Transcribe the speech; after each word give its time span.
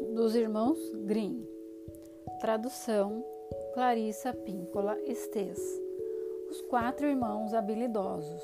dos 0.00 0.34
irmãos 0.34 0.78
Grimm. 1.04 1.44
Tradução 2.40 3.24
Clarissa 3.74 4.32
Píncola 4.32 4.98
Estes. 5.04 5.60
Os 6.50 6.60
quatro 6.62 7.06
irmãos 7.06 7.52
habilidosos. 7.52 8.42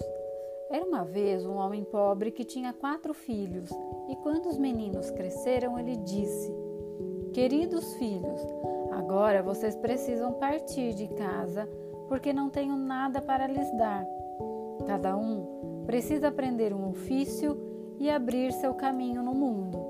Era 0.70 0.84
uma 0.84 1.04
vez 1.04 1.46
um 1.46 1.56
homem 1.56 1.82
pobre 1.82 2.30
que 2.30 2.44
tinha 2.44 2.72
quatro 2.72 3.14
filhos, 3.14 3.70
e 4.08 4.16
quando 4.16 4.46
os 4.46 4.58
meninos 4.58 5.10
cresceram, 5.10 5.78
ele 5.78 5.96
disse: 5.96 6.54
Queridos 7.32 7.94
filhos, 7.94 8.40
agora 8.92 9.42
vocês 9.42 9.74
precisam 9.76 10.34
partir 10.34 10.92
de 10.94 11.08
casa, 11.08 11.68
porque 12.08 12.32
não 12.32 12.50
tenho 12.50 12.76
nada 12.76 13.20
para 13.22 13.46
lhes 13.46 13.70
dar. 13.76 14.06
Cada 14.86 15.16
um 15.16 15.84
precisa 15.86 16.28
aprender 16.28 16.72
um 16.72 16.90
ofício 16.90 17.56
e 17.98 18.10
abrir 18.10 18.52
seu 18.52 18.74
caminho 18.74 19.22
no 19.22 19.32
mundo. 19.32 19.85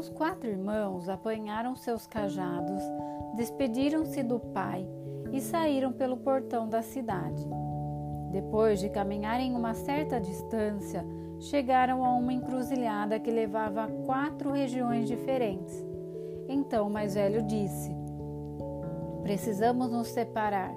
Os 0.00 0.08
quatro 0.08 0.48
irmãos 0.48 1.10
apanharam 1.10 1.76
seus 1.76 2.06
cajados, 2.06 2.82
despediram-se 3.34 4.22
do 4.22 4.40
pai 4.40 4.88
e 5.30 5.42
saíram 5.42 5.92
pelo 5.92 6.16
portão 6.16 6.66
da 6.66 6.80
cidade. 6.80 7.46
Depois 8.32 8.80
de 8.80 8.88
caminharem 8.88 9.54
uma 9.54 9.74
certa 9.74 10.18
distância, 10.18 11.04
chegaram 11.38 12.02
a 12.02 12.14
uma 12.14 12.32
encruzilhada 12.32 13.20
que 13.20 13.30
levava 13.30 13.84
a 13.84 13.88
quatro 14.06 14.52
regiões 14.52 15.06
diferentes. 15.06 15.86
Então 16.48 16.86
o 16.86 16.90
mais 16.90 17.14
velho 17.14 17.42
disse: 17.42 17.94
Precisamos 19.22 19.90
nos 19.90 20.08
separar, 20.08 20.72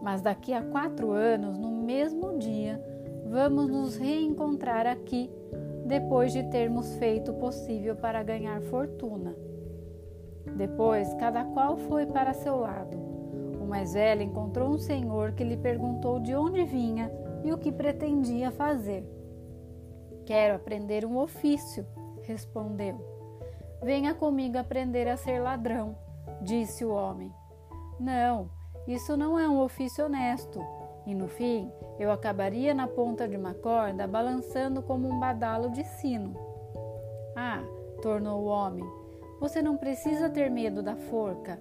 mas 0.00 0.22
daqui 0.22 0.54
a 0.54 0.62
quatro 0.62 1.10
anos, 1.10 1.58
no 1.58 1.72
mesmo 1.72 2.38
dia, 2.38 2.80
vamos 3.26 3.66
nos 3.66 3.96
reencontrar 3.96 4.86
aqui 4.86 5.28
depois 5.90 6.32
de 6.32 6.44
termos 6.44 6.94
feito 6.98 7.32
o 7.32 7.34
possível 7.34 7.96
para 7.96 8.22
ganhar 8.22 8.62
fortuna. 8.62 9.34
Depois, 10.56 11.12
cada 11.14 11.44
qual 11.44 11.76
foi 11.76 12.06
para 12.06 12.32
seu 12.32 12.56
lado. 12.56 12.96
O 13.60 13.66
mais 13.66 13.92
velho 13.92 14.22
encontrou 14.22 14.70
um 14.70 14.78
senhor 14.78 15.32
que 15.32 15.42
lhe 15.42 15.56
perguntou 15.56 16.20
de 16.20 16.32
onde 16.32 16.64
vinha 16.64 17.10
e 17.42 17.52
o 17.52 17.58
que 17.58 17.72
pretendia 17.72 18.52
fazer. 18.52 19.04
Quero 20.24 20.54
aprender 20.54 21.04
um 21.04 21.18
ofício, 21.18 21.84
respondeu. 22.22 23.04
Venha 23.82 24.14
comigo 24.14 24.58
aprender 24.58 25.08
a 25.08 25.16
ser 25.16 25.40
ladrão, 25.40 25.96
disse 26.40 26.84
o 26.84 26.92
homem. 26.92 27.32
Não, 27.98 28.48
isso 28.86 29.16
não 29.16 29.36
é 29.36 29.48
um 29.48 29.60
ofício 29.60 30.04
honesto 30.04 30.60
e 31.10 31.14
no 31.14 31.26
fim 31.26 31.70
eu 31.98 32.10
acabaria 32.10 32.72
na 32.72 32.86
ponta 32.86 33.26
de 33.26 33.36
uma 33.36 33.52
corda 33.52 34.06
balançando 34.06 34.80
como 34.80 35.08
um 35.08 35.18
badalo 35.18 35.70
de 35.70 35.84
sino. 35.84 36.34
Ah, 37.36 37.62
tornou 38.00 38.42
o 38.42 38.46
homem, 38.46 38.84
você 39.40 39.60
não 39.60 39.76
precisa 39.76 40.30
ter 40.30 40.50
medo 40.50 40.82
da 40.82 40.94
forca. 40.94 41.60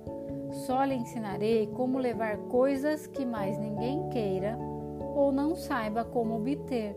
Só 0.65 0.83
lhe 0.83 0.95
ensinarei 0.95 1.67
como 1.67 1.97
levar 1.97 2.37
coisas 2.37 3.07
que 3.07 3.25
mais 3.25 3.57
ninguém 3.57 4.09
queira 4.09 4.57
ou 5.15 5.31
não 5.31 5.55
saiba 5.55 6.03
como 6.05 6.35
obter, 6.35 6.95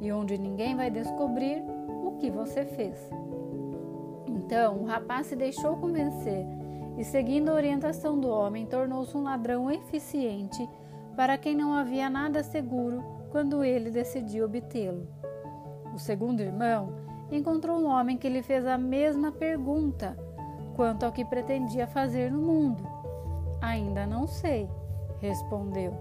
e 0.00 0.10
onde 0.10 0.38
ninguém 0.38 0.74
vai 0.74 0.90
descobrir 0.90 1.62
o 2.04 2.16
que 2.18 2.30
você 2.30 2.64
fez. 2.64 2.98
Então 4.26 4.78
o 4.78 4.84
rapaz 4.84 5.26
se 5.26 5.36
deixou 5.36 5.76
convencer 5.76 6.46
e, 6.96 7.04
seguindo 7.04 7.50
a 7.50 7.54
orientação 7.54 8.18
do 8.18 8.28
homem, 8.28 8.66
tornou-se 8.66 9.16
um 9.16 9.22
ladrão 9.22 9.70
eficiente 9.70 10.68
para 11.14 11.38
quem 11.38 11.56
não 11.56 11.72
havia 11.72 12.10
nada 12.10 12.42
seguro 12.42 13.02
quando 13.30 13.64
ele 13.64 13.90
decidiu 13.90 14.44
obtê-lo. 14.44 15.06
O 15.94 15.98
segundo 15.98 16.40
irmão 16.40 16.94
encontrou 17.30 17.78
um 17.78 17.86
homem 17.86 18.16
que 18.16 18.28
lhe 18.28 18.42
fez 18.42 18.66
a 18.66 18.76
mesma 18.76 19.32
pergunta 19.32 20.16
quanto 20.74 21.04
ao 21.04 21.12
que 21.12 21.24
pretendia 21.24 21.86
fazer 21.86 22.30
no 22.30 22.40
mundo. 22.40 22.82
Ainda 23.60 24.06
não 24.06 24.26
sei, 24.26 24.68
respondeu. 25.20 25.96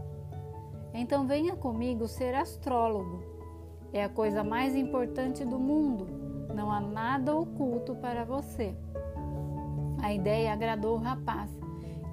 Então 0.94 1.26
venha 1.26 1.56
comigo 1.56 2.08
ser 2.08 2.36
astrólogo. 2.36 3.24
É 3.92 4.04
a 4.04 4.10
coisa 4.10 4.44
mais 4.44 4.76
importante 4.76 5.46
do 5.46 5.60
mundo. 5.60 6.08
Não 6.54 6.72
há 6.72 6.80
nada 6.80 7.36
oculto 7.36 7.96
para 7.96 8.24
você. 8.24 8.76
A 10.02 10.14
ideia 10.14 10.52
agradou 10.52 10.96
o 10.96 11.02
rapaz 11.02 11.50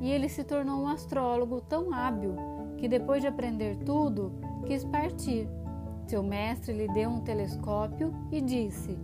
e 0.01 0.11
ele 0.11 0.29
se 0.29 0.45
tornou 0.45 0.83
um 0.83 0.89
astrólogo 0.89 1.61
tão 1.61 1.93
hábil 1.93 2.50
que 2.81 2.89
depois 2.89 3.21
de 3.21 3.29
aprender 3.29 3.77
tudo, 3.85 4.33
quis 4.67 4.85
partir. 4.85 5.47
Seu 6.09 6.23
mestre 6.23 6.73
lhe 6.73 6.89
deu 6.89 7.11
um 7.11 7.21
telescópio 7.21 8.13
e 8.33 8.41
disse: 8.41 8.99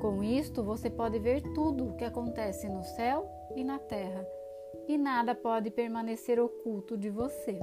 Com 0.00 0.22
isto 0.22 0.62
você 0.62 0.90
pode 0.90 1.18
ver 1.18 1.40
tudo 1.54 1.88
o 1.88 1.96
que 1.96 2.04
acontece 2.04 2.68
no 2.68 2.84
céu 2.84 3.28
e 3.56 3.64
na 3.64 3.78
terra, 3.78 4.24
e 4.86 4.98
nada 4.98 5.34
pode 5.34 5.70
permanecer 5.70 6.38
oculto 6.38 6.96
de 6.96 7.08
você. 7.08 7.58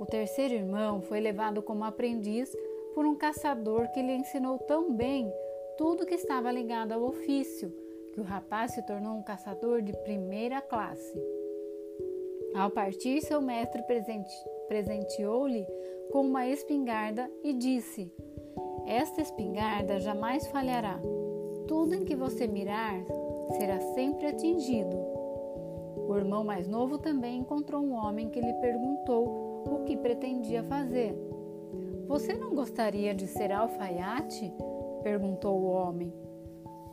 O 0.00 0.06
terceiro 0.06 0.54
irmão 0.54 1.02
foi 1.02 1.20
levado 1.20 1.62
como 1.62 1.84
aprendiz 1.84 2.50
por 2.94 3.04
um 3.04 3.14
caçador 3.14 3.88
que 3.90 4.00
lhe 4.00 4.14
ensinou 4.14 4.58
tão 4.58 4.92
bem 4.94 5.32
tudo 5.76 6.06
que 6.06 6.14
estava 6.14 6.50
ligado 6.50 6.92
ao 6.92 7.02
ofício, 7.02 7.70
que 8.12 8.20
o 8.20 8.24
rapaz 8.24 8.72
se 8.72 8.82
tornou 8.86 9.16
um 9.16 9.22
caçador 9.22 9.82
de 9.82 9.92
primeira 10.02 10.60
classe. 10.60 11.37
Ao 12.54 12.70
partir, 12.70 13.20
seu 13.20 13.40
mestre 13.40 13.82
presenteou-lhe 14.68 15.66
com 16.10 16.22
uma 16.22 16.46
espingarda 16.46 17.30
e 17.44 17.52
disse: 17.52 18.12
Esta 18.86 19.20
espingarda 19.20 20.00
jamais 20.00 20.46
falhará. 20.48 20.98
Tudo 21.66 21.94
em 21.94 22.04
que 22.04 22.16
você 22.16 22.46
mirar 22.46 22.94
será 23.58 23.78
sempre 23.94 24.26
atingido. 24.26 24.96
O 26.08 26.16
irmão 26.16 26.42
mais 26.42 26.66
novo 26.66 26.98
também 26.98 27.40
encontrou 27.40 27.82
um 27.82 27.92
homem 27.92 28.30
que 28.30 28.40
lhe 28.40 28.54
perguntou 28.54 29.62
o 29.68 29.84
que 29.84 29.96
pretendia 29.96 30.62
fazer. 30.64 31.14
Você 32.06 32.32
não 32.32 32.54
gostaria 32.54 33.14
de 33.14 33.26
ser 33.26 33.52
alfaiate? 33.52 34.52
perguntou 35.02 35.60
o 35.60 35.70
homem. 35.70 36.12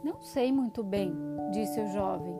Não 0.03 0.21
sei 0.21 0.51
muito 0.51 0.83
bem, 0.83 1.15
disse 1.51 1.79
o 1.79 1.87
jovem. 1.87 2.35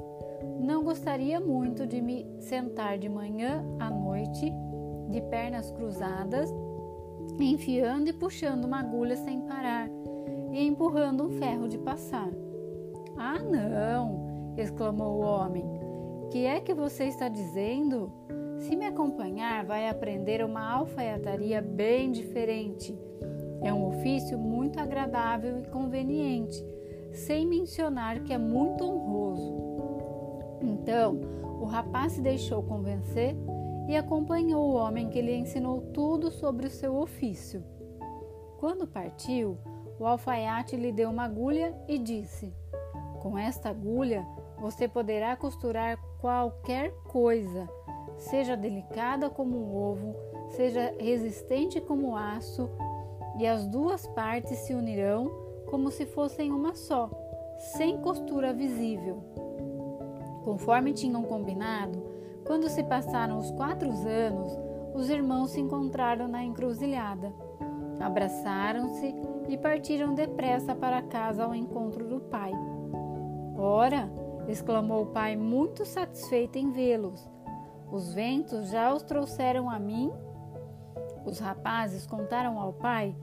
Não 0.65 0.83
gostaria 0.83 1.39
muito 1.39 1.85
de 1.85 2.01
me 2.01 2.25
sentar 2.39 2.97
de 2.97 3.07
manhã 3.07 3.63
à 3.79 3.87
noite, 3.87 4.51
de 5.11 5.21
pernas 5.21 5.69
cruzadas, 5.69 6.51
enfiando 7.39 8.09
e 8.09 8.13
puxando 8.13 8.65
uma 8.65 8.79
agulha 8.79 9.15
sem 9.15 9.41
parar 9.41 9.87
e 10.51 10.65
empurrando 10.65 11.23
um 11.23 11.29
ferro 11.29 11.67
de 11.67 11.77
passar. 11.77 12.31
Ah, 13.15 13.37
não! 13.37 14.55
exclamou 14.57 15.17
o 15.17 15.21
homem. 15.21 15.63
Que 16.31 16.47
é 16.47 16.59
que 16.59 16.73
você 16.73 17.03
está 17.03 17.29
dizendo? 17.29 18.11
Se 18.57 18.75
me 18.75 18.87
acompanhar, 18.87 19.63
vai 19.65 19.87
aprender 19.87 20.43
uma 20.43 20.67
alfaiataria 20.67 21.61
bem 21.61 22.11
diferente. 22.11 22.97
É 23.61 23.71
um 23.71 23.87
ofício 23.87 24.35
muito 24.35 24.79
agradável 24.79 25.59
e 25.59 25.67
conveniente, 25.67 26.65
sem 27.11 27.45
mencionar 27.45 28.23
que 28.23 28.33
é 28.33 28.37
muito 28.39 28.83
honroso. 28.83 29.24
Então 30.85 31.19
o 31.59 31.65
rapaz 31.65 32.11
se 32.11 32.21
deixou 32.21 32.61
convencer 32.61 33.35
e 33.89 33.97
acompanhou 33.97 34.69
o 34.69 34.75
homem 34.75 35.09
que 35.09 35.19
lhe 35.19 35.35
ensinou 35.35 35.81
tudo 35.91 36.29
sobre 36.29 36.67
o 36.67 36.69
seu 36.69 36.95
ofício. 36.95 37.63
Quando 38.59 38.85
partiu, 38.85 39.57
o 39.99 40.05
alfaiate 40.05 40.75
lhe 40.75 40.91
deu 40.91 41.09
uma 41.09 41.23
agulha 41.23 41.75
e 41.87 41.97
disse: 41.97 42.53
Com 43.19 43.35
esta 43.35 43.69
agulha 43.69 44.23
você 44.59 44.87
poderá 44.87 45.35
costurar 45.35 45.97
qualquer 46.21 46.91
coisa, 47.07 47.67
seja 48.15 48.55
delicada 48.55 49.27
como 49.27 49.57
um 49.57 49.75
ovo, 49.75 50.15
seja 50.49 50.93
resistente 50.99 51.81
como 51.81 52.15
aço, 52.15 52.69
e 53.39 53.47
as 53.47 53.65
duas 53.65 54.05
partes 54.05 54.59
se 54.59 54.75
unirão 54.75 55.31
como 55.65 55.89
se 55.89 56.05
fossem 56.05 56.51
uma 56.51 56.75
só, 56.75 57.09
sem 57.57 57.97
costura 57.97 58.53
visível. 58.53 59.44
Conforme 60.45 60.93
tinham 60.93 61.23
combinado, 61.23 62.01
quando 62.45 62.69
se 62.69 62.83
passaram 62.83 63.39
os 63.39 63.49
quatro 63.49 63.89
anos, 63.89 64.55
os 64.93 65.09
irmãos 65.09 65.49
se 65.49 65.59
encontraram 65.59 66.27
na 66.27 66.43
encruzilhada. 66.43 67.33
Abraçaram-se 67.99 69.15
e 69.49 69.57
partiram 69.57 70.13
depressa 70.13 70.75
para 70.75 71.01
casa 71.01 71.43
ao 71.43 71.55
encontro 71.55 72.07
do 72.07 72.19
pai. 72.19 72.51
Ora, 73.57 74.07
exclamou 74.47 75.03
o 75.03 75.07
pai, 75.07 75.35
muito 75.35 75.83
satisfeito 75.83 76.59
em 76.59 76.71
vê-los. 76.71 77.27
Os 77.91 78.13
ventos 78.13 78.69
já 78.69 78.93
os 78.93 79.01
trouxeram 79.01 79.67
a 79.67 79.79
mim? 79.79 80.11
Os 81.25 81.39
rapazes 81.39 82.05
contaram 82.05 82.59
ao 82.59 82.71
pai 82.71 83.15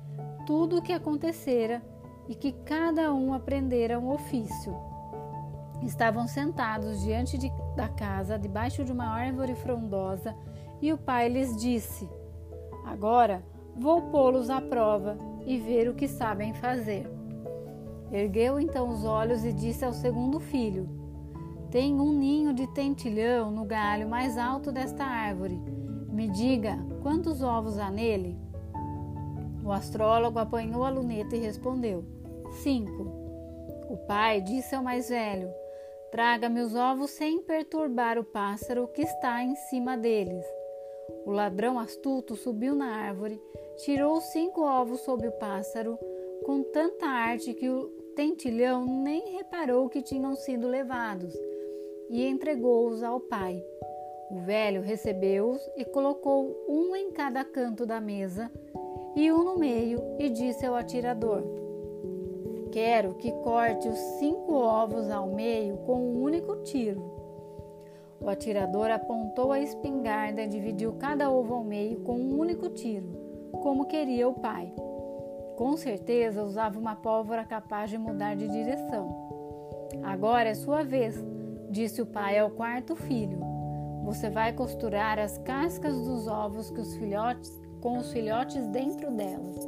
tudo 0.44 0.78
o 0.78 0.82
que 0.82 0.92
acontecera 0.92 1.80
e 2.28 2.34
que 2.34 2.50
cada 2.50 3.14
um 3.14 3.32
aprendera 3.32 4.00
um 4.00 4.10
ofício. 4.10 4.91
Estavam 5.82 6.29
sentados 6.29 7.00
diante 7.00 7.37
de, 7.37 7.50
da 7.76 7.88
casa, 7.88 8.38
debaixo 8.38 8.84
de 8.84 8.93
uma 8.93 9.06
árvore 9.06 9.55
frondosa, 9.55 10.34
e 10.81 10.93
o 10.93 10.99
pai 10.99 11.29
lhes 11.29 11.56
disse: 11.56 12.08
Agora 12.84 13.43
vou 13.76 14.02
pô-los 14.02 14.49
à 14.49 14.61
prova 14.61 15.17
e 15.44 15.58
ver 15.58 15.88
o 15.88 15.94
que 15.94 16.06
sabem 16.06 16.55
fazer. 16.55 17.11
Ergueu 18.12 18.61
então 18.61 18.88
os 18.88 19.05
olhos 19.05 19.44
e 19.44 19.52
disse 19.52 19.84
ao 19.84 19.93
segundo 19.93 20.38
filho: 20.38 20.88
Tem 21.70 21.99
um 22.00 22.12
ninho 22.12 22.52
de 22.52 22.67
tentilhão 22.69 23.50
no 23.50 23.64
galho 23.64 24.08
mais 24.08 24.38
alto 24.38 24.70
desta 24.70 25.05
árvore. 25.05 25.61
Me 26.11 26.28
diga, 26.28 26.78
quantos 27.02 27.43
ovos 27.43 27.78
há 27.78 27.90
nele? 27.90 28.38
O 29.64 29.73
astrólogo 29.73 30.38
apanhou 30.38 30.85
a 30.85 30.90
luneta 30.90 31.35
e 31.35 31.40
respondeu: 31.40 32.05
Cinco. 32.62 33.05
O 33.88 33.96
pai 34.06 34.40
disse 34.40 34.75
ao 34.75 34.82
mais 34.82 35.08
velho: 35.08 35.49
Traga-me 36.12 36.61
os 36.61 36.75
ovos 36.75 37.11
sem 37.11 37.41
perturbar 37.41 38.19
o 38.19 38.25
pássaro 38.25 38.87
que 38.87 39.00
está 39.00 39.43
em 39.43 39.56
cima 39.56 39.97
deles. 39.97 40.44
O 41.25 41.31
ladrão 41.31 41.79
astuto 41.79 42.37
subiu 42.37 42.75
na 42.75 42.94
árvore, 42.94 43.41
tirou 43.79 44.20
cinco 44.20 44.61
ovos 44.61 45.00
sob 45.00 45.26
o 45.26 45.32
pássaro, 45.32 45.99
com 46.44 46.62
tanta 46.62 47.06
arte 47.06 47.55
que 47.55 47.67
o 47.67 47.88
tentilhão 48.14 48.85
nem 48.85 49.37
reparou 49.37 49.88
que 49.88 50.03
tinham 50.03 50.37
sido 50.37 50.69
levados, 50.69 51.35
e 52.11 52.26
entregou-os 52.26 53.03
ao 53.03 53.19
pai. 53.19 53.64
O 54.31 54.41
velho 54.41 54.82
recebeu-os 54.82 55.67
e 55.79 55.85
colocou 55.87 56.55
um 56.69 56.94
em 56.94 57.11
cada 57.11 57.43
canto 57.43 57.87
da 57.87 58.03
mesa 58.03 58.53
e 59.17 59.32
um 59.32 59.43
no 59.43 59.59
meio, 59.59 59.99
e 60.19 60.29
disse 60.29 60.67
ao 60.67 60.75
atirador: 60.75 61.62
Quero 62.72 63.12
que 63.16 63.30
corte 63.30 63.86
os 63.86 63.98
cinco 64.19 64.54
ovos 64.54 65.10
ao 65.10 65.26
meio 65.26 65.76
com 65.78 65.94
um 65.94 66.22
único 66.22 66.56
tiro. 66.62 67.02
O 68.19 68.30
atirador 68.30 68.90
apontou 68.90 69.52
a 69.52 69.60
espingarda 69.60 70.40
e 70.40 70.48
dividiu 70.48 70.94
cada 70.94 71.30
ovo 71.30 71.52
ao 71.52 71.62
meio 71.62 72.00
com 72.00 72.14
um 72.14 72.38
único 72.38 72.70
tiro, 72.70 73.06
como 73.62 73.84
queria 73.84 74.26
o 74.26 74.32
pai. 74.32 74.72
Com 75.56 75.76
certeza 75.76 76.42
usava 76.42 76.78
uma 76.78 76.96
pólvora 76.96 77.44
capaz 77.44 77.90
de 77.90 77.98
mudar 77.98 78.36
de 78.36 78.48
direção. 78.48 79.90
Agora 80.02 80.48
é 80.48 80.54
sua 80.54 80.82
vez, 80.82 81.22
disse 81.68 82.00
o 82.00 82.06
pai 82.06 82.38
ao 82.38 82.50
quarto 82.50 82.96
filho. 82.96 83.38
Você 84.04 84.30
vai 84.30 84.54
costurar 84.54 85.18
as 85.18 85.36
cascas 85.36 85.94
dos 85.94 86.26
ovos 86.26 86.70
os 86.70 86.96
filhotes, 86.96 87.60
com 87.82 87.98
os 87.98 88.10
filhotes 88.12 88.66
dentro 88.68 89.10
delas, 89.10 89.58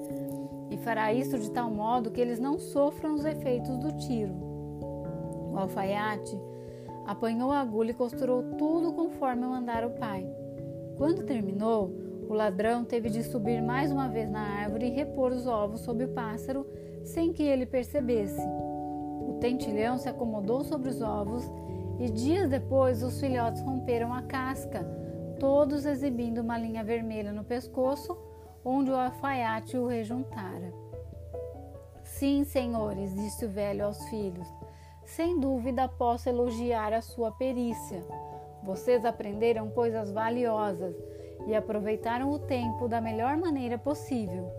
e 0.71 0.77
fará 0.77 1.13
isso 1.13 1.39
de 1.39 1.51
tal 1.51 1.71
modo 1.71 2.11
que 2.11 2.21
eles 2.21 2.39
não 2.39 2.59
sofram 2.59 3.15
os 3.15 3.25
efeitos 3.25 3.77
do 3.79 3.93
tiro. 3.93 4.35
O 5.53 5.59
alfaiate 5.59 6.39
apanhou 7.07 7.53
a 7.53 7.61
agulha 7.61 7.91
e 7.91 7.95
costurou 7.95 8.43
tudo 8.57 8.93
conforme 8.93 9.47
mandara 9.47 9.87
o 9.87 9.93
pai. 9.93 10.27
Quando 10.97 11.25
terminou, 11.25 11.93
o 12.29 12.33
ladrão 12.33 12.85
teve 12.85 13.11
de 13.11 13.23
subir 13.23 13.63
mais 13.63 13.93
uma 13.93 14.09
vez 14.09 14.31
na 14.31 14.41
árvore 14.41 14.87
e 14.87 14.91
repor 14.91 15.33
os 15.33 15.47
ovos 15.47 15.81
sob 15.81 16.05
o 16.05 16.09
pássaro 16.09 16.67
sem 17.05 17.33
que 17.33 17.43
ele 17.43 17.67
percebesse. 17.67 18.41
O 19.29 19.37
tentilhão 19.41 19.99
se 19.99 20.09
acomodou 20.09 20.65
sobre 20.65 20.89
os 20.89 21.03
ovos 21.03 21.45
e 21.99 22.11
dias 22.11 22.49
depois 22.49 23.03
os 23.03 23.21
filhotes 23.21 23.63
romperam 23.63 24.13
a 24.13 24.23
casca, 24.23 24.85
todos 25.39 25.85
exibindo 25.85 26.39
uma 26.39 26.59
linha 26.59 26.83
vermelha 26.83 27.33
no 27.33 27.45
pescoço, 27.45 28.17
onde 28.65 28.91
o 28.91 28.97
alfaiate 28.97 29.77
o 29.77 29.87
rejuntara. 29.87 30.73
Sim, 32.03 32.45
senhores, 32.45 33.15
disse 33.15 33.45
o 33.45 33.49
velho 33.49 33.85
aos 33.85 34.09
filhos, 34.09 34.49
sem 35.05 35.39
dúvida 35.39 35.89
posso 35.89 36.29
elogiar 36.29 36.93
a 36.93 37.03
sua 37.03 37.31
perícia. 37.33 38.05
Vocês 38.63 39.05
aprenderam 39.05 39.69
coisas 39.71 40.11
valiosas 40.11 40.97
e 41.47 41.55
aproveitaram 41.55 42.31
o 42.31 42.39
tempo 42.39 42.89
da 42.89 43.01
melhor 43.01 43.37
maneira 43.37 43.77
possível. 43.77 44.51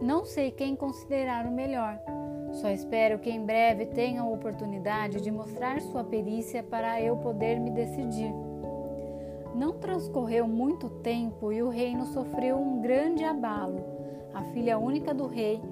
Não 0.00 0.24
sei 0.24 0.50
quem 0.50 0.74
considerar 0.74 1.46
o 1.46 1.52
melhor. 1.52 1.98
Só 2.52 2.68
espero 2.70 3.18
que 3.18 3.30
em 3.30 3.44
breve 3.44 3.86
tenham 3.86 4.28
a 4.28 4.32
oportunidade 4.32 5.20
de 5.20 5.30
mostrar 5.30 5.80
sua 5.80 6.04
perícia 6.04 6.62
para 6.62 7.00
eu 7.00 7.16
poder 7.16 7.58
me 7.58 7.70
decidir. 7.70 8.32
Não 9.54 9.74
transcorreu 9.74 10.48
muito 10.48 10.88
tempo 10.88 11.52
e 11.52 11.62
o 11.62 11.68
reino 11.68 12.06
sofreu 12.06 12.58
um 12.58 12.80
grande 12.80 13.24
abalo. 13.24 13.80
A 14.34 14.42
filha 14.42 14.78
única 14.78 15.14
do 15.14 15.26
rei 15.26 15.62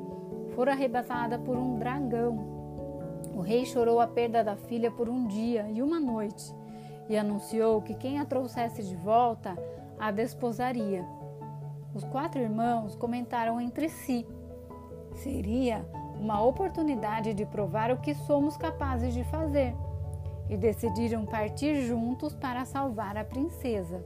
fora 0.54 0.72
arrebatada 0.72 1.38
por 1.38 1.56
um 1.56 1.78
dragão 1.78 2.52
o 3.34 3.40
rei 3.40 3.64
chorou 3.64 4.00
a 4.00 4.06
perda 4.06 4.44
da 4.44 4.56
filha 4.56 4.90
por 4.90 5.08
um 5.08 5.26
dia 5.26 5.66
e 5.70 5.82
uma 5.82 5.98
noite 5.98 6.54
e 7.08 7.16
anunciou 7.16 7.80
que 7.80 7.94
quem 7.94 8.18
a 8.18 8.24
trouxesse 8.24 8.82
de 8.82 8.94
volta 8.94 9.56
a 9.98 10.10
desposaria. 10.10 11.04
Os 11.94 12.04
quatro 12.04 12.40
irmãos 12.40 12.94
comentaram 12.94 13.60
entre 13.60 13.88
si: 13.88 14.26
seria 15.14 15.84
uma 16.20 16.42
oportunidade 16.42 17.32
de 17.32 17.46
provar 17.46 17.90
o 17.90 17.98
que 17.98 18.14
somos 18.14 18.56
capazes 18.56 19.14
de 19.14 19.24
fazer 19.24 19.74
e 20.52 20.56
decidiram 20.56 21.24
partir 21.24 21.80
juntos 21.86 22.34
para 22.34 22.66
salvar 22.66 23.16
a 23.16 23.24
princesa. 23.24 24.04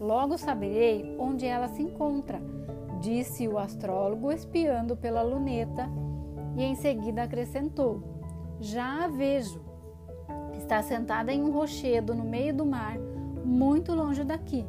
Logo 0.00 0.36
saberei 0.36 1.16
onde 1.20 1.46
ela 1.46 1.68
se 1.68 1.80
encontra, 1.80 2.42
disse 3.00 3.46
o 3.46 3.56
astrólogo 3.56 4.32
espiando 4.32 4.96
pela 4.96 5.22
luneta 5.22 5.88
e 6.56 6.64
em 6.64 6.74
seguida 6.74 7.22
acrescentou: 7.22 8.02
Já 8.58 9.04
a 9.04 9.06
vejo. 9.08 9.62
Está 10.58 10.82
sentada 10.82 11.32
em 11.32 11.42
um 11.42 11.52
rochedo 11.52 12.12
no 12.12 12.24
meio 12.24 12.52
do 12.52 12.66
mar, 12.66 12.98
muito 13.44 13.94
longe 13.94 14.24
daqui, 14.24 14.66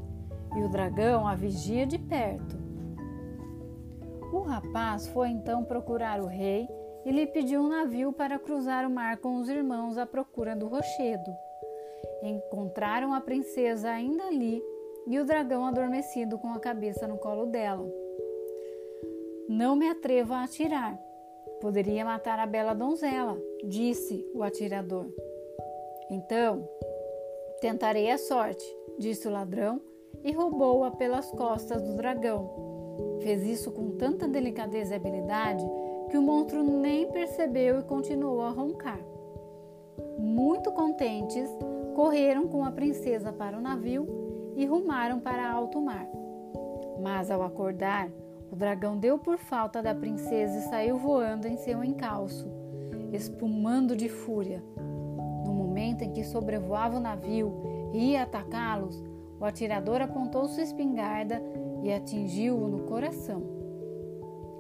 e 0.56 0.62
o 0.62 0.70
dragão 0.70 1.28
a 1.28 1.34
vigia 1.34 1.88
de 1.88 1.98
perto. 1.98 2.56
O 4.32 4.42
rapaz 4.42 5.08
foi 5.08 5.30
então 5.30 5.64
procurar 5.64 6.22
o 6.22 6.28
rei 6.28 6.68
e 7.06 7.12
lhe 7.12 7.28
pediu 7.28 7.62
um 7.62 7.68
navio 7.68 8.12
para 8.12 8.40
cruzar 8.40 8.86
o 8.86 8.90
mar 8.90 9.18
com 9.18 9.38
os 9.38 9.48
irmãos 9.48 9.98
à 9.98 10.06
procura 10.06 10.56
do 10.56 10.68
rochedo. 10.68 11.32
Encontraram 12.24 13.14
a 13.14 13.22
princesa 13.22 13.90
ainda 13.90 14.26
ali 14.26 14.62
e 15.08 15.20
o 15.20 15.26
dragão 15.26 15.66
adormecido 15.66 16.38
com 16.40 16.50
a 16.50 16.60
cabeça 16.60 17.08
no 17.08 17.18
colo 17.18 17.46
dela. 17.46 17.88
Não 19.48 19.76
me 19.76 19.88
atrevo 19.88 20.34
a 20.34 20.44
atirar, 20.44 21.00
Poderia 21.60 22.04
matar 22.04 22.38
a 22.38 22.46
bela 22.46 22.74
donzela, 22.74 23.42
disse 23.64 24.24
o 24.34 24.44
atirador. 24.44 25.08
Então, 26.12 26.68
tentarei 27.62 28.12
a 28.12 28.18
sorte, 28.18 28.64
disse 29.00 29.28
o 29.28 29.32
ladrão 29.32 29.82
e 30.24 30.32
roubou-a 30.32 30.92
pelas 30.92 31.32
costas 31.32 31.82
do 31.82 31.96
dragão. 31.96 33.20
Fez 33.22 33.44
isso 33.44 33.72
com 33.72 33.98
tanta 33.98 34.28
delicadeza 34.28 34.94
e 34.94 34.96
habilidade 34.98 35.66
que 36.10 36.18
o 36.18 36.22
monstro 36.22 36.64
nem 36.64 37.12
percebeu 37.12 37.80
e 37.80 37.84
continuou 37.84 38.42
a 38.42 38.50
roncar. 38.50 39.00
Muito 40.18 40.72
contentes, 40.72 41.50
correram 41.96 42.48
com 42.48 42.64
a 42.64 42.72
princesa 42.72 43.32
para 43.32 43.58
o 43.58 43.62
navio 43.62 44.08
e 44.56 44.66
rumaram 44.66 45.20
para 45.20 45.50
alto 45.50 45.82
mar. 45.82 46.08
Mas 47.02 47.30
ao 47.30 47.44
acordar, 47.44 48.10
o 48.52 48.56
dragão 48.56 48.98
deu 48.98 49.18
por 49.18 49.38
falta 49.38 49.82
da 49.82 49.94
princesa 49.94 50.58
e 50.58 50.62
saiu 50.70 50.98
voando 50.98 51.48
em 51.48 51.58
seu 51.58 51.84
encalço, 51.84 52.50
espumando 53.12 53.96
de 53.96 54.08
fúria. 54.08 54.64
No 55.46 55.54
momento 55.54 56.04
em 56.04 56.12
que 56.12 56.24
sobrevoava 56.24 56.98
o 56.98 57.02
navio 57.02 57.54
e 57.94 58.12
ia 58.12 58.24
atacá-los, 58.24 59.04
o 59.40 59.46
atirador 59.46 60.02
apontou 60.02 60.48
sua 60.48 60.64
espingarda 60.64 61.42
e 61.84 61.92
atingiu-o 61.92 62.68
no 62.68 62.84
coração. 62.84 63.55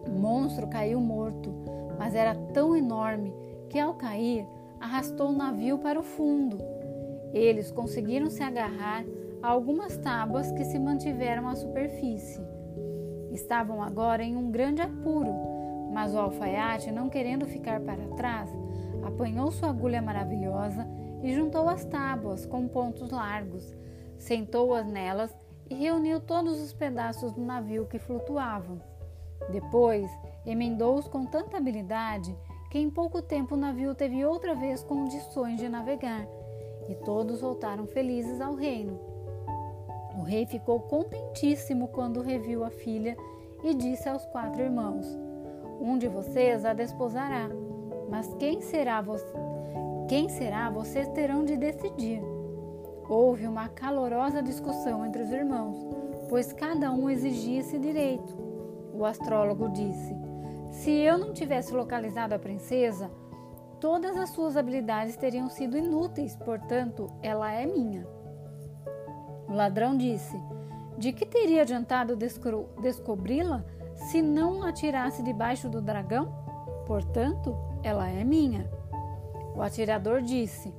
O 0.07 0.11
monstro 0.11 0.67
caiu 0.67 0.99
morto, 0.99 1.53
mas 1.97 2.15
era 2.15 2.35
tão 2.53 2.75
enorme 2.75 3.33
que, 3.69 3.79
ao 3.79 3.93
cair, 3.93 4.45
arrastou 4.79 5.29
o 5.29 5.35
navio 5.35 5.77
para 5.77 5.99
o 5.99 6.03
fundo. 6.03 6.57
Eles 7.33 7.71
conseguiram 7.71 8.29
se 8.29 8.43
agarrar 8.43 9.03
a 9.41 9.47
algumas 9.49 9.97
tábuas 9.97 10.51
que 10.51 10.63
se 10.63 10.79
mantiveram 10.79 11.47
à 11.47 11.55
superfície. 11.55 12.41
Estavam 13.31 13.81
agora 13.81 14.23
em 14.23 14.35
um 14.35 14.49
grande 14.49 14.81
apuro, 14.81 15.33
mas 15.91 16.13
o 16.13 16.17
alfaiate, 16.17 16.91
não 16.91 17.09
querendo 17.09 17.45
ficar 17.45 17.81
para 17.81 18.07
trás, 18.15 18.49
apanhou 19.03 19.51
sua 19.51 19.69
agulha 19.69 20.01
maravilhosa 20.01 20.87
e 21.21 21.33
juntou 21.33 21.67
as 21.67 21.83
tábuas 21.85 22.45
com 22.45 22.67
pontos 22.67 23.11
largos, 23.11 23.75
sentou-as 24.17 24.85
nelas 24.85 25.35
e 25.69 25.75
reuniu 25.75 26.19
todos 26.19 26.61
os 26.61 26.73
pedaços 26.73 27.33
do 27.33 27.41
navio 27.41 27.85
que 27.87 27.99
flutuavam. 27.99 28.79
Depois, 29.51 30.09
emendou-os 30.45 31.07
com 31.07 31.25
tanta 31.25 31.57
habilidade 31.57 32.35
que 32.69 32.79
em 32.79 32.89
pouco 32.89 33.21
tempo 33.21 33.55
o 33.55 33.57
navio 33.57 33.95
teve 33.95 34.25
outra 34.25 34.53
vez 34.53 34.83
condições 34.83 35.59
de 35.59 35.69
navegar 35.69 36.27
e 36.89 36.95
todos 36.95 37.41
voltaram 37.41 37.85
felizes 37.87 38.41
ao 38.41 38.53
reino. 38.53 38.99
O 40.17 40.23
rei 40.23 40.45
ficou 40.45 40.79
contentíssimo 40.79 41.87
quando 41.89 42.21
reviu 42.21 42.63
a 42.63 42.69
filha 42.69 43.17
e 43.63 43.73
disse 43.73 44.07
aos 44.07 44.25
quatro 44.27 44.61
irmãos: 44.61 45.05
Um 45.79 45.97
de 45.97 46.07
vocês 46.07 46.65
a 46.65 46.73
desposará, 46.73 47.49
mas 48.09 48.33
quem 48.35 48.61
será 48.61 49.01
você? 49.01 49.33
Quem 50.07 50.29
será 50.29 50.69
vocês 50.69 51.07
terão 51.09 51.43
de 51.43 51.57
decidir. 51.57 52.21
Houve 53.09 53.47
uma 53.47 53.69
calorosa 53.69 54.41
discussão 54.41 55.05
entre 55.05 55.21
os 55.21 55.31
irmãos, 55.31 55.77
pois 56.29 56.53
cada 56.53 56.91
um 56.91 57.09
exigia 57.09 57.59
esse 57.59 57.77
direito. 57.77 58.35
O 58.97 59.05
astrólogo 59.05 59.69
disse: 59.69 60.15
Se 60.71 60.89
eu 60.89 61.17
não 61.17 61.33
tivesse 61.33 61.73
localizado 61.73 62.33
a 62.33 62.39
princesa, 62.39 63.11
todas 63.79 64.15
as 64.17 64.29
suas 64.29 64.55
habilidades 64.55 65.17
teriam 65.17 65.49
sido 65.49 65.77
inúteis, 65.77 66.35
portanto, 66.37 67.07
ela 67.21 67.51
é 67.51 67.65
minha. 67.65 68.07
O 69.49 69.53
ladrão 69.53 69.97
disse: 69.97 70.39
De 70.97 71.11
que 71.11 71.25
teria 71.25 71.63
adiantado 71.63 72.15
descobri-la 72.15 73.65
se 73.95 74.21
não 74.21 74.63
a 74.63 74.71
tirasse 74.71 75.21
debaixo 75.21 75.67
do 75.67 75.81
dragão? 75.81 76.33
Portanto, 76.87 77.55
ela 77.83 78.09
é 78.09 78.23
minha. 78.23 78.69
O 79.55 79.61
atirador 79.61 80.21
disse: 80.21 80.73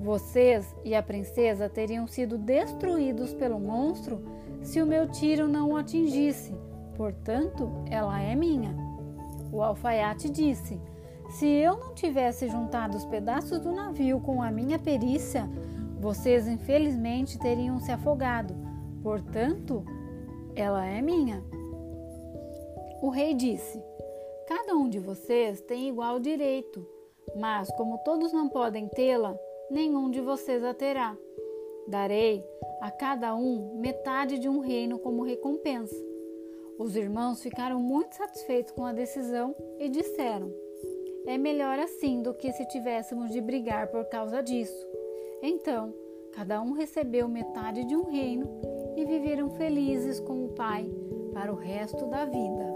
Vocês 0.00 0.74
e 0.84 0.92
a 0.92 1.02
princesa 1.02 1.68
teriam 1.68 2.08
sido 2.08 2.36
destruídos 2.36 3.32
pelo 3.32 3.60
monstro 3.60 4.24
se 4.60 4.82
o 4.82 4.86
meu 4.86 5.08
tiro 5.08 5.46
não 5.46 5.70
o 5.70 5.76
atingisse. 5.76 6.52
Portanto, 7.00 7.66
ela 7.90 8.20
é 8.20 8.36
minha. 8.36 8.76
O 9.50 9.62
alfaiate 9.62 10.28
disse: 10.28 10.78
Se 11.30 11.46
eu 11.46 11.78
não 11.78 11.94
tivesse 11.94 12.46
juntado 12.46 12.94
os 12.94 13.06
pedaços 13.06 13.58
do 13.58 13.72
navio 13.72 14.20
com 14.20 14.42
a 14.42 14.50
minha 14.50 14.78
perícia, 14.78 15.48
vocês 15.98 16.46
infelizmente 16.46 17.38
teriam 17.38 17.80
se 17.80 17.90
afogado. 17.90 18.54
Portanto, 19.02 19.82
ela 20.54 20.84
é 20.84 21.00
minha. 21.00 21.42
O 23.00 23.08
rei 23.08 23.32
disse: 23.32 23.82
Cada 24.46 24.74
um 24.74 24.86
de 24.86 24.98
vocês 24.98 25.62
tem 25.62 25.88
igual 25.88 26.20
direito, 26.20 26.86
mas 27.34 27.72
como 27.76 27.96
todos 28.04 28.30
não 28.30 28.46
podem 28.46 28.88
tê-la, 28.88 29.34
nenhum 29.70 30.10
de 30.10 30.20
vocês 30.20 30.62
a 30.62 30.74
terá. 30.74 31.16
Darei 31.88 32.44
a 32.78 32.90
cada 32.90 33.34
um 33.34 33.78
metade 33.78 34.38
de 34.38 34.50
um 34.50 34.60
reino 34.60 34.98
como 34.98 35.24
recompensa. 35.24 36.09
Os 36.80 36.96
irmãos 36.96 37.42
ficaram 37.42 37.78
muito 37.78 38.14
satisfeitos 38.14 38.72
com 38.72 38.86
a 38.86 38.92
decisão 38.94 39.54
e 39.78 39.86
disseram: 39.90 40.50
É 41.26 41.36
melhor 41.36 41.78
assim 41.78 42.22
do 42.22 42.32
que 42.32 42.50
se 42.54 42.66
tivéssemos 42.68 43.30
de 43.30 43.38
brigar 43.38 43.88
por 43.88 44.06
causa 44.06 44.42
disso. 44.42 44.88
Então, 45.42 45.92
cada 46.32 46.62
um 46.62 46.72
recebeu 46.72 47.28
metade 47.28 47.84
de 47.84 47.94
um 47.94 48.04
reino 48.04 48.48
e 48.96 49.04
viveram 49.04 49.50
felizes 49.50 50.20
com 50.20 50.46
o 50.46 50.54
pai 50.54 50.90
para 51.34 51.52
o 51.52 51.56
resto 51.56 52.06
da 52.06 52.24
vida. 52.24 52.69